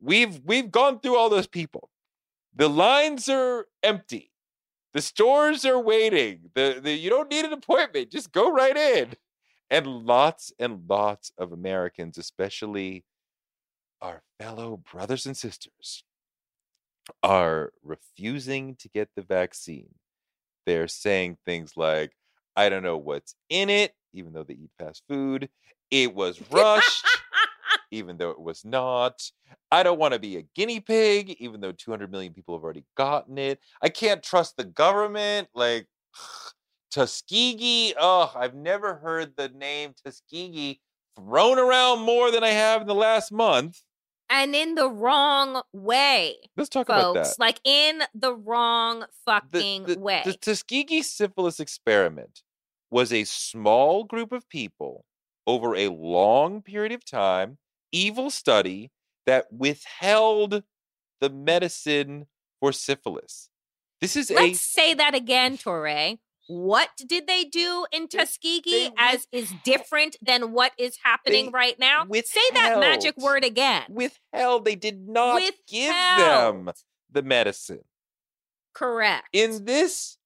[0.00, 1.90] We've we've gone through all those people.
[2.54, 4.30] The lines are empty.
[4.92, 6.50] The stores are waiting.
[6.54, 8.10] The, the you don't need an appointment.
[8.10, 9.14] Just go right in.
[9.70, 13.04] And lots and lots of Americans, especially
[14.02, 16.04] our fellow brothers and sisters,
[17.22, 19.94] are refusing to get the vaccine.
[20.66, 22.12] They're saying things like,
[22.56, 25.48] I don't know what's in it, even though they eat fast food.
[25.90, 27.06] It was rushed,
[27.90, 29.20] even though it was not.
[29.70, 32.84] I don't want to be a guinea pig, even though 200 million people have already
[32.96, 33.60] gotten it.
[33.82, 35.48] I can't trust the government.
[35.54, 35.86] Like,
[36.90, 37.94] Tuskegee.
[37.98, 40.80] Oh, I've never heard the name Tuskegee
[41.16, 43.80] thrown around more than I have in the last month.
[44.34, 47.28] And in the wrong way, Let's talk about folks.
[47.36, 47.38] that.
[47.38, 50.22] Like in the wrong the, fucking the- way.
[50.24, 52.42] the Tuskegee syphilis experiment
[52.90, 55.04] was a small group of people
[55.46, 57.58] over a long period of time,
[57.92, 58.90] evil study
[59.26, 60.62] that withheld
[61.20, 62.26] the medicine
[62.58, 63.50] for syphilis.
[64.00, 66.18] This is Let's say that again, Touré.
[66.52, 71.78] What did they do in Tuskegee they as is different than what is happening right
[71.78, 72.04] now?
[72.12, 73.84] Say that magic word again.
[73.88, 74.66] withheld.
[74.66, 76.70] They did not give them
[77.10, 77.84] the medicine.
[78.74, 79.28] Correct.
[79.32, 80.18] In this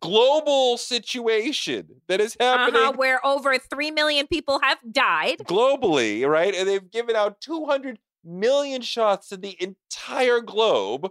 [0.00, 5.38] global situation that is happening uh-huh, where over 3 million people have died.
[5.44, 6.54] globally, right?
[6.56, 11.08] And they've given out 200 million shots to the entire globe.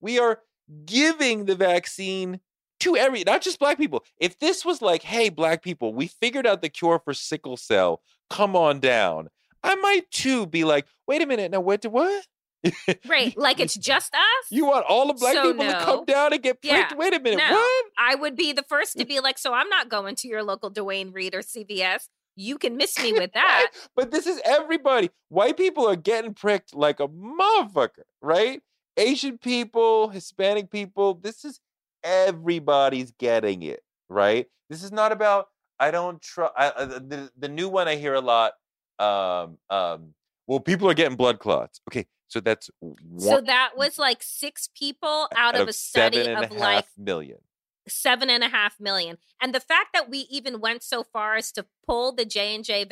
[0.00, 0.40] We are
[0.84, 2.40] giving the vaccine
[2.80, 4.04] to every, not just black people.
[4.20, 8.00] If this was like, hey, black people, we figured out the cure for sickle cell,
[8.30, 9.28] come on down.
[9.62, 11.84] I might too be like, wait a minute, now what?
[11.84, 12.24] What?
[13.08, 13.34] Right.
[13.36, 14.46] Like it's just us.
[14.50, 16.86] You want all the black So people to come down and get Yeah.
[16.86, 16.98] pricked?
[16.98, 17.52] Wait a minute, No.
[17.52, 17.84] what?
[17.98, 20.70] I would be the first to be like, so I'm not going to your local
[20.70, 22.08] Duane Reade or CVS.
[22.36, 23.72] You can miss me with that.
[23.96, 25.10] But this is everybody.
[25.28, 28.60] White people are getting pricked like a motherfucker, right?
[28.96, 31.60] Asian people, Hispanic people, this is
[32.04, 34.46] everybody's getting it, right?
[34.70, 35.48] This is not about
[35.80, 38.52] I don't trust the, the new one I hear a lot
[38.98, 40.14] um um
[40.48, 41.80] well people are getting blood clots.
[41.88, 46.32] Okay, so that's one So that was like six people out of a study seven
[46.36, 47.38] and of a half like million.
[47.86, 49.18] seven and a half million.
[49.40, 52.64] And the fact that we even went so far as to pull the J and
[52.64, 52.84] J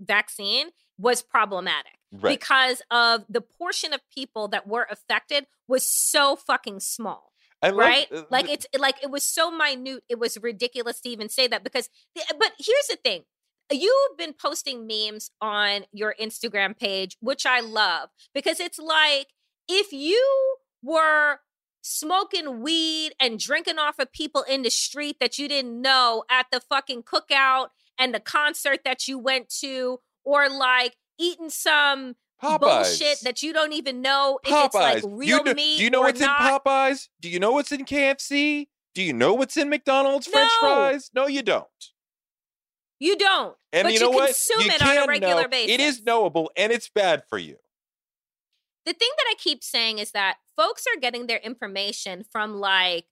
[0.00, 0.66] vaccine
[0.98, 2.38] was problematic Right.
[2.38, 7.32] because of the portion of people that were affected was so fucking small.
[7.64, 8.06] I love, right?
[8.12, 10.02] uh, like it's like it was so minute.
[10.08, 11.88] It was ridiculous to even say that because.
[12.14, 13.22] But here's the thing:
[13.72, 19.28] you've been posting memes on your Instagram page, which I love because it's like
[19.68, 21.40] if you were
[21.80, 26.46] smoking weed and drinking off of people in the street that you didn't know at
[26.50, 32.58] the fucking cookout and the concert that you went to, or like eating some Popeyes.
[32.60, 34.64] bullshit that you don't even know if Popeyes.
[34.66, 36.40] it's like Do you real know, meat Do you know what's not.
[36.40, 37.08] in Popeyes?
[37.20, 38.68] Do you know what's in KFC?
[38.94, 40.68] Do you know what's in McDonald's French No.
[40.68, 41.10] fries?
[41.14, 41.66] No, you don't.
[43.00, 43.56] You don't.
[43.72, 44.26] And but you know what?
[44.26, 45.48] consume you it on a regular know.
[45.48, 45.74] basis.
[45.74, 47.56] It is knowable and it's bad for you.
[48.86, 53.06] The thing that I keep saying is that folks are getting their information from like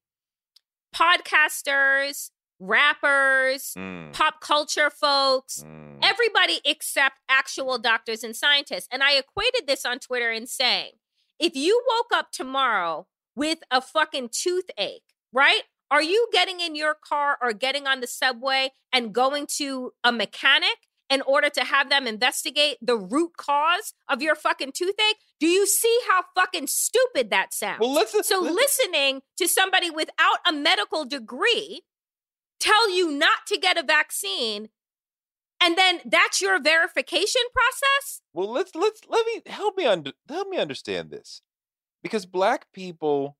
[0.95, 2.31] podcasters,
[2.62, 5.98] rappers, Mm, pop culture folks, mm.
[6.03, 8.88] everybody except actual doctors and scientists.
[8.90, 10.92] And I equated this on Twitter in saying,
[11.38, 15.62] if you woke up tomorrow with a fucking toothache, right?
[15.90, 20.11] Are you getting in your car or getting on the subway and going to a
[20.12, 20.79] mechanic
[21.11, 25.16] in order to have them investigate the root cause of your fucking toothache?
[25.40, 27.81] Do you see how fucking stupid that sounds?
[27.81, 31.83] Well, let's so let's- listening to somebody without a medical degree
[32.62, 34.68] tell you not to get a vaccine
[35.62, 38.21] and then that's your verification process?
[38.33, 41.42] Well, let's let's let me help me under help me understand this.
[42.02, 43.37] Because black people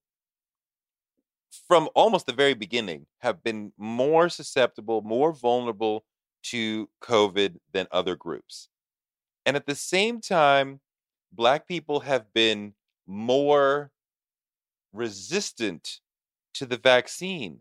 [1.67, 6.05] from almost the very beginning have been more susceptible, more vulnerable
[6.43, 8.69] to COVID than other groups.
[9.45, 10.79] And at the same time,
[11.31, 12.73] black people have been
[13.05, 13.91] more
[14.93, 15.99] resistant
[16.53, 17.59] to the vaccine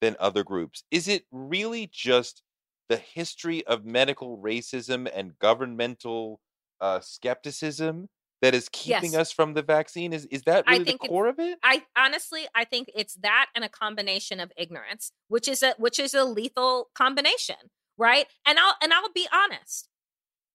[0.00, 0.84] than other groups.
[0.90, 2.42] Is it really just
[2.88, 6.40] the history of medical racism and governmental
[6.80, 8.08] uh, skepticism
[8.40, 9.20] that is keeping Yes.
[9.22, 10.12] us from the vaccine?
[10.12, 11.58] Is is that really the core of it?
[11.62, 15.98] I honestly, I think it's that and a combination of ignorance, which is a which
[15.98, 17.56] is a lethal combination,
[17.96, 18.26] right?
[18.46, 19.88] And I'll and I'll be honest.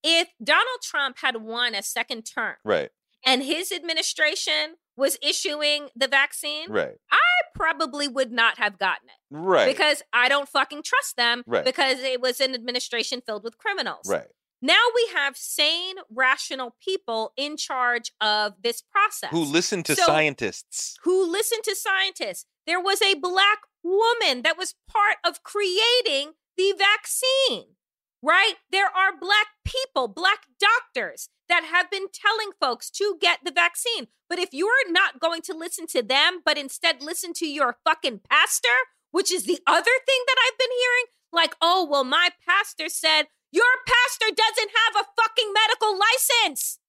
[0.03, 2.91] If Donald Trump had won a second term Right,
[3.25, 7.17] and his administration was issuing the vaccine, right, I
[7.55, 11.65] probably would not have gotten it right, because I don't fucking trust them Right.
[11.65, 14.07] because it was an administration filled with criminals.
[14.07, 14.27] right.
[14.65, 20.05] Now we have sane, rational people in charge of this process Who listen to So-
[20.05, 20.95] scientists?
[21.03, 22.45] who listened to scientists.
[22.65, 27.75] There was a black woman that was part of creating the vaccine,
[28.23, 28.53] right?
[28.71, 34.07] There are black people, black doctors that have been telling folks to get the vaccine.
[34.29, 38.21] But if you're not going to listen to them, but instead listen to your fucking
[38.29, 42.87] pastor, which is the other thing that I've been hearing, like, oh, well, my pastor
[42.87, 46.79] said, your pastor doesn't have a fucking medical license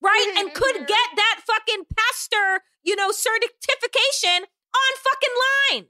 [0.00, 0.34] right?
[0.38, 5.36] And could get that fucking pastor, you know, certification on fucking
[5.72, 5.86] line.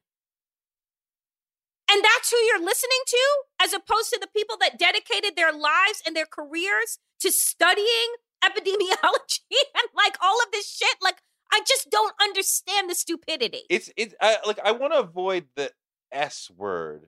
[1.91, 3.24] And that's who you're listening to,
[3.62, 8.14] as opposed to the people that dedicated their lives and their careers to studying
[8.45, 10.97] epidemiology and like all of this shit.
[11.03, 11.16] Like,
[11.51, 13.62] I just don't understand the stupidity.
[13.70, 15.70] It's it's I, like I want to avoid the
[16.12, 17.07] S word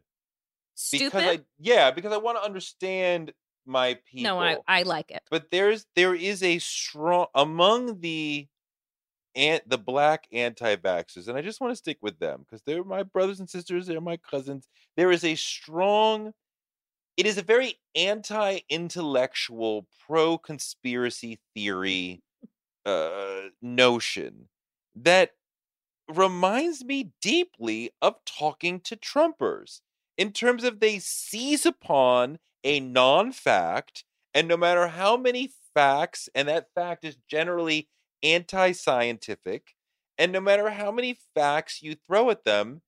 [0.75, 1.13] Stupid?
[1.13, 3.33] because I yeah because I want to understand
[3.67, 4.25] my people.
[4.25, 5.23] no, I, I like it.
[5.31, 8.49] but there's there is a strong among the
[9.37, 13.03] and the black anti-vaxxers and i just want to stick with them because they're my
[13.03, 14.69] brothers and sisters they're my cousins.
[14.97, 16.33] There is a strong
[17.17, 22.23] it is a very anti-intellectual pro-conspiracy theory
[22.87, 24.49] uh notion
[24.97, 25.33] that
[26.09, 29.81] reminds me deeply of talking to trumpers
[30.19, 34.05] in terms of they seize upon a non-fact
[34.35, 37.89] and no matter how many facts and that fact is generally
[38.23, 39.75] anti-scientific
[40.19, 42.83] and no matter how many facts you throw at them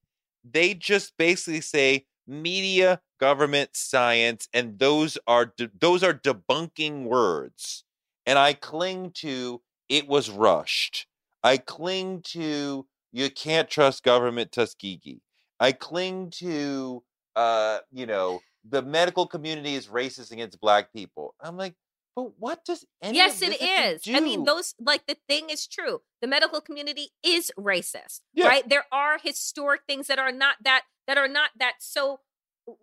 [0.44, 7.84] they just basically say media government science and those are de- those are debunking words.
[8.26, 11.06] And i cling to it was rushed.
[11.42, 15.20] I cling to you can't trust government tuskegee.
[15.60, 17.02] I cling to
[17.36, 21.34] uh you know the medical community is racist against black people.
[21.40, 21.74] I'm like
[22.14, 24.02] but what does any yes, it is.
[24.02, 26.02] to I mean, those like the thing is true.
[26.20, 28.48] The medical community is racist, Yeah.
[28.48, 28.68] right?
[28.68, 32.20] There are historic things that are not that that are not that so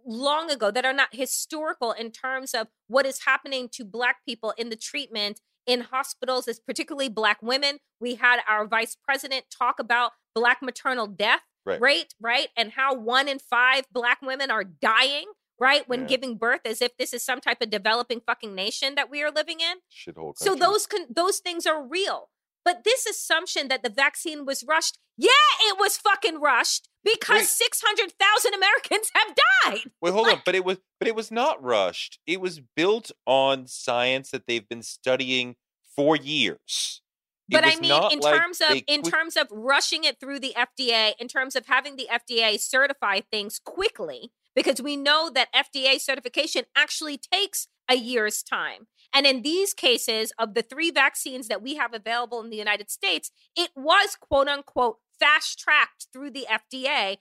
[0.06, 4.54] long ago that are not historical in terms of what is happening to black people
[4.58, 9.80] in the treatment in hospitals as particularly black women we had our vice president talk
[9.80, 11.80] about black maternal death Right.
[11.82, 15.26] rate right and how one in five black women are dying
[15.60, 16.08] right when Yeah.
[16.08, 19.32] giving birth as if this is some type of developing fucking nation that we are
[19.32, 22.30] living in shithole so those con- those things are real.
[22.66, 25.30] But this assumption that the vaccine was rushed, yeah,
[25.62, 29.36] it was fucking rushed because 600,000 Americans have
[29.66, 29.92] died.
[30.02, 30.42] Wait, hold on.
[30.46, 32.20] But it was but it was not rushed.
[32.28, 35.56] It was built on science that they've been studying
[35.96, 37.02] for years.
[37.50, 40.40] It But I mean in like terms of in quick- terms of rushing it through
[40.40, 45.48] the FDA, in terms of having the FDA certify things quickly because we know that
[45.56, 48.88] FDA certification actually takes a year's time.
[49.14, 52.92] And in these cases of the three vaccines that we have available in the United
[52.92, 57.20] States, it was quote unquote fast tracked through the FDA,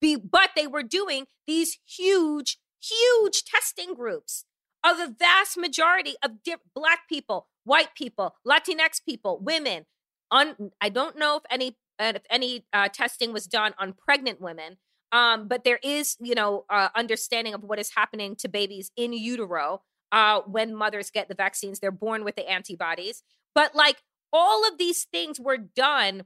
[0.00, 4.46] but they were doing these huge, huge testing groups
[4.82, 9.84] of the vast majority of di- black people, white people, Latinx people, women.
[10.30, 14.40] On, I don't know if any uh, if any uh, testing was done on pregnant
[14.40, 14.78] women,
[15.12, 19.12] um, but there is, you know, uh, understanding of what is happening to babies in
[19.12, 19.82] utero
[20.12, 21.78] uh, when mothers get the vaccines.
[21.78, 23.22] They're born with the antibodies,
[23.54, 24.02] but like
[24.32, 26.24] all of these things were done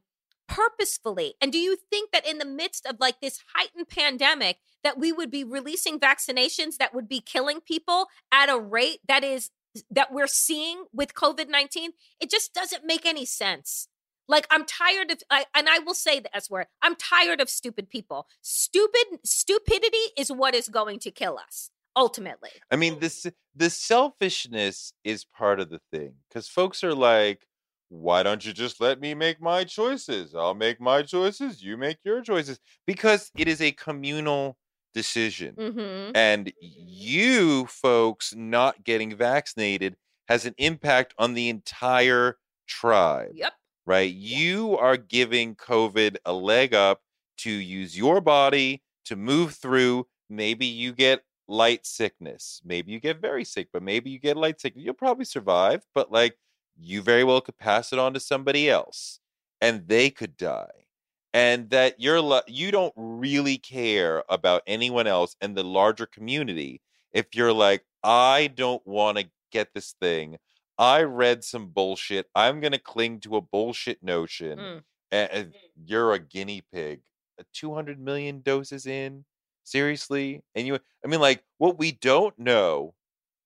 [0.48, 1.34] purposefully.
[1.40, 5.12] And do you think that in the midst of like this heightened pandemic, that we
[5.12, 9.50] would be releasing vaccinations that would be killing people at a rate that is
[9.90, 11.92] that we're seeing with COVID 19?
[12.20, 13.88] It just doesn't make any sense.
[14.32, 16.66] Like I'm tired of, I, and I will say the S word.
[16.80, 18.26] I'm tired of stupid people.
[18.40, 22.50] Stupid stupidity is what is going to kill us ultimately.
[22.70, 27.46] I mean, this the selfishness is part of the thing because folks are like,
[27.90, 30.34] "Why don't you just let me make my choices?
[30.34, 31.62] I'll make my choices.
[31.62, 34.56] You make your choices." Because it is a communal
[34.94, 36.12] decision, Mm-hmm.
[36.14, 39.96] and you folks not getting vaccinated
[40.28, 43.32] has an impact on the entire tribe.
[43.34, 43.52] Yep.
[43.86, 44.12] Right?
[44.12, 47.02] You are giving COVID a leg up
[47.38, 50.06] to use your body to move through.
[50.30, 52.60] Maybe you get light sickness.
[52.64, 54.84] Maybe you get very sick, but maybe you get light sickness.
[54.84, 56.36] You'll probably survive, but like
[56.78, 59.20] you very well could pass it on to somebody else
[59.60, 60.86] and they could die
[61.34, 66.80] and that you're you don't really care about anyone else and the larger community
[67.12, 70.36] if you're like i don't want to get this thing
[70.78, 72.26] i read some bullshit.
[72.34, 74.82] I'm going to cling to a bullshit notion Mm.
[75.10, 75.54] and, and
[75.84, 77.00] you're a guinea pig
[77.38, 79.24] Uh, 200 million doses in?
[79.64, 80.42] Seriously?
[80.54, 82.94] And you i mean like what we don't know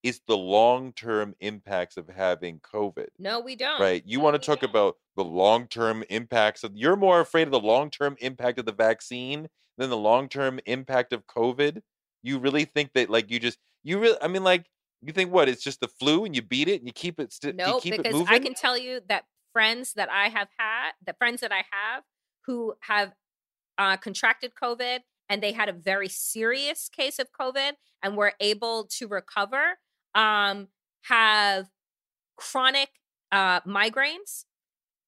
[0.03, 3.81] is the long-term impacts of having covid No, we don't.
[3.81, 4.03] right?
[4.07, 8.17] You want to talk about the long-term impacts of you're more afraid of the long-term
[8.21, 9.49] impact of the vaccine
[9.79, 11.83] than the long-term impact of covid?
[12.23, 14.67] You really think that like you just you really i mean like
[15.03, 17.35] you think what it's just the flu and you beat it and you keep it
[17.43, 21.15] you No, it because I can tell you that friends that I have had, the
[21.15, 22.03] friends that I have
[22.47, 23.13] who have
[23.79, 27.73] uh, contracted COVID and they had a very serious case of COVID
[28.03, 29.79] and were able to recover,
[30.15, 30.69] um,
[31.03, 31.69] have
[32.37, 32.91] chronic
[33.33, 34.45] uh, migraines,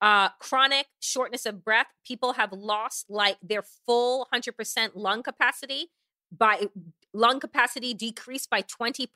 [0.01, 1.87] uh, chronic shortness of breath.
[2.07, 5.91] People have lost like their full 100% lung capacity
[6.37, 6.69] by
[7.15, 9.07] lung capacity decreased by 20%,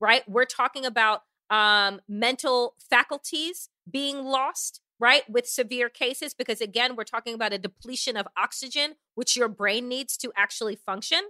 [0.00, 0.28] right?
[0.28, 5.28] We're talking about um, mental faculties being lost, right?
[5.28, 9.88] With severe cases, because again, we're talking about a depletion of oxygen, which your brain
[9.88, 11.20] needs to actually function.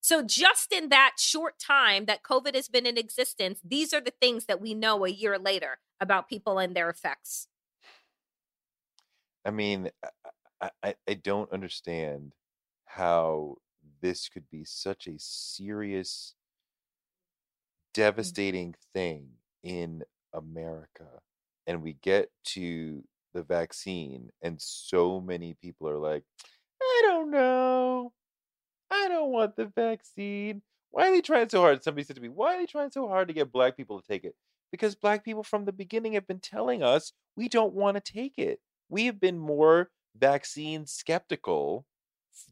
[0.00, 4.12] So, just in that short time that COVID has been in existence, these are the
[4.20, 7.46] things that we know a year later about people and their effects.
[9.44, 9.90] I mean,
[10.60, 12.32] I, I, I don't understand
[12.84, 13.56] how
[14.00, 16.34] this could be such a serious,
[18.00, 18.02] Mm-hmm.
[18.02, 19.28] devastating thing
[19.62, 21.06] in America.
[21.66, 26.24] And we get to the vaccine, and so many people are like,
[26.82, 28.12] I don't know.
[28.90, 30.62] I don't want the vaccine.
[30.90, 31.82] Why are they trying so hard?
[31.82, 34.06] Somebody said to me, Why are they trying so hard to get black people to
[34.06, 34.34] take it?
[34.70, 38.38] Because black people from the beginning have been telling us we don't want to take
[38.38, 38.60] it.
[38.88, 41.86] We have been more vaccine skeptical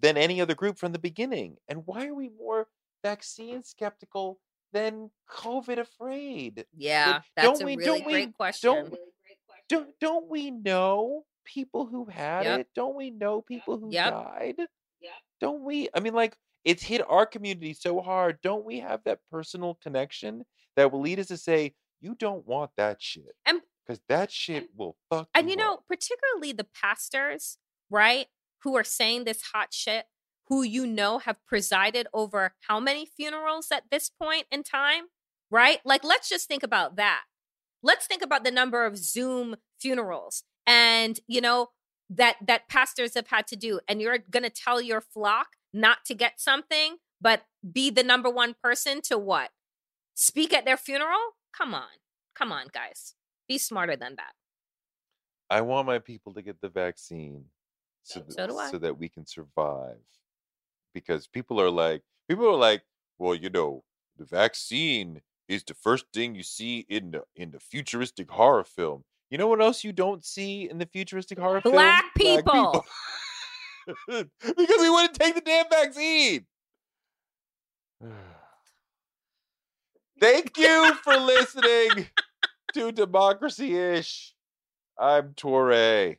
[0.01, 1.57] than any other group from the beginning.
[1.69, 2.69] And why are we more
[3.03, 4.39] vaccine skeptical
[4.73, 6.67] than COVID afraid?
[6.77, 8.73] Yeah, that's don't a we- really don't we- great question.
[8.75, 8.99] don't-
[9.69, 12.61] Don't don't we know people who had Yep.
[12.61, 12.69] it?
[12.75, 14.11] Don't we know people who Yep.
[14.13, 14.57] died?
[15.41, 15.89] Don't we?
[15.95, 18.41] I mean, like it's hit our community so hard.
[18.43, 20.45] Don't we have that personal connection
[20.77, 24.69] that will lead us to say, "You don't want that shit," And- because that shit
[24.75, 25.29] will fuck.
[25.35, 27.57] And you know, up." particularly the pastors,
[27.89, 30.07] right, who are saying this hot shit,
[30.51, 35.05] who you know have presided over how many funerals at this point in time,
[35.51, 35.79] right?
[35.85, 37.23] Like, let's just think about that.
[37.83, 41.69] Let's think about the number of Zoom funerals and, you know,
[42.11, 45.99] that that pastors have had to do and you're going to tell your flock not
[46.05, 49.51] to get something but be the number one person to what
[50.15, 51.87] speak at their funeral come on
[52.35, 53.15] come on guys
[53.47, 54.33] be smarter than that
[55.49, 57.45] I want my people to get the vaccine
[58.03, 58.71] so that, So do I.
[58.71, 59.99] so that we can survive.
[60.95, 62.83] Because people are like, people are like,
[63.19, 63.85] well, you know,
[64.19, 69.05] the vaccine is the first thing you see in the in the futuristic horror film.
[69.31, 71.75] You know what else you don't see in the futuristic horror film?
[71.75, 72.85] Black people.
[74.09, 74.27] because
[74.81, 76.47] we wouldn't take the damn vaccine.
[80.21, 82.09] Thank you for listening
[82.75, 84.35] to Democracy Ish.
[84.99, 86.19] I'm Touré.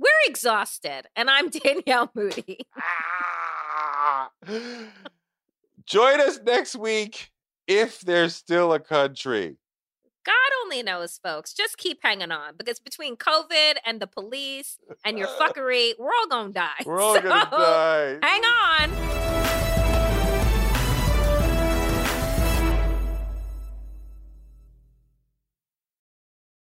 [0.00, 2.60] We're exhausted, and I'm Danielle Moodie.
[2.76, 4.30] Ah!
[5.86, 7.30] Join us next week
[7.66, 9.58] if there's still a country.
[10.24, 10.34] God
[10.64, 11.52] only knows, folks.
[11.52, 16.28] Just keep hanging on because between COVID and the police and your fuckery, we're all
[16.28, 16.68] gonna die.
[16.86, 18.18] We're all gonna die.
[18.22, 19.39] Hang on.